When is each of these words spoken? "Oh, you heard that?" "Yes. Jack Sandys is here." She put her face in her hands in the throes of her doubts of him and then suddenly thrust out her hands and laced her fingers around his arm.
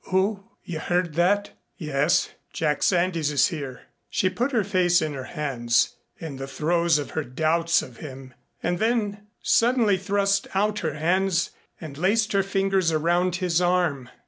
"Oh, 0.11 0.43
you 0.63 0.79
heard 0.79 1.13
that?" 1.13 1.51
"Yes. 1.77 2.29
Jack 2.53 2.81
Sandys 2.81 3.29
is 3.29 3.49
here." 3.49 3.83
She 4.09 4.31
put 4.31 4.51
her 4.51 4.63
face 4.63 4.99
in 4.99 5.13
her 5.13 5.25
hands 5.25 5.95
in 6.17 6.37
the 6.37 6.47
throes 6.47 6.97
of 6.97 7.11
her 7.11 7.23
doubts 7.23 7.83
of 7.83 7.97
him 7.97 8.33
and 8.63 8.79
then 8.79 9.27
suddenly 9.43 9.97
thrust 9.99 10.47
out 10.55 10.79
her 10.79 10.95
hands 10.95 11.51
and 11.79 11.99
laced 11.99 12.31
her 12.33 12.41
fingers 12.41 12.91
around 12.91 13.35
his 13.35 13.61
arm. 13.61 14.09